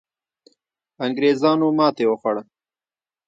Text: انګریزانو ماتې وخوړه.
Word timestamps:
انګریزانو 1.05 1.67
ماتې 1.77 2.05
وخوړه. 2.07 2.43